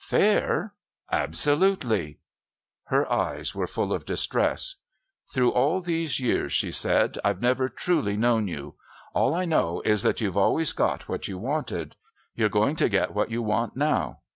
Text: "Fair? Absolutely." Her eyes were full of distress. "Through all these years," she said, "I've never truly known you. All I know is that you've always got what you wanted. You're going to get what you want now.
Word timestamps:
"Fair? 0.03 0.73
Absolutely." 1.11 2.17
Her 2.85 3.07
eyes 3.11 3.53
were 3.53 3.67
full 3.67 3.93
of 3.93 4.03
distress. 4.03 4.77
"Through 5.31 5.51
all 5.51 5.79
these 5.79 6.19
years," 6.19 6.51
she 6.53 6.71
said, 6.71 7.19
"I've 7.23 7.39
never 7.43 7.69
truly 7.69 8.17
known 8.17 8.47
you. 8.47 8.73
All 9.13 9.35
I 9.35 9.45
know 9.45 9.79
is 9.85 10.01
that 10.01 10.19
you've 10.19 10.37
always 10.37 10.73
got 10.73 11.07
what 11.07 11.27
you 11.27 11.37
wanted. 11.37 11.97
You're 12.33 12.49
going 12.49 12.75
to 12.77 12.89
get 12.89 13.13
what 13.13 13.29
you 13.29 13.43
want 13.43 13.75
now. 13.75 14.21